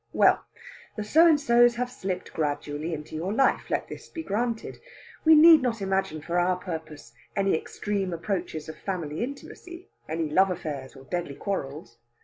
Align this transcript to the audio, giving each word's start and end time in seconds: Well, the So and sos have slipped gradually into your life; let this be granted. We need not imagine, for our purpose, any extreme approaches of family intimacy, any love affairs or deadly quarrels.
Well, 0.13 0.43
the 0.97 1.03
So 1.03 1.27
and 1.27 1.39
sos 1.39 1.75
have 1.75 1.91
slipped 1.91 2.33
gradually 2.33 2.91
into 2.95 3.15
your 3.15 3.31
life; 3.31 3.69
let 3.69 3.87
this 3.87 4.09
be 4.09 4.23
granted. 4.23 4.79
We 5.25 5.35
need 5.35 5.61
not 5.61 5.79
imagine, 5.79 6.23
for 6.23 6.39
our 6.39 6.55
purpose, 6.55 7.13
any 7.35 7.55
extreme 7.55 8.11
approaches 8.11 8.67
of 8.67 8.79
family 8.79 9.23
intimacy, 9.23 9.89
any 10.09 10.27
love 10.27 10.49
affairs 10.49 10.95
or 10.95 11.03
deadly 11.03 11.35
quarrels. 11.35 11.99